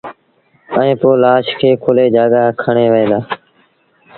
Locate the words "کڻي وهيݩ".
2.61-3.09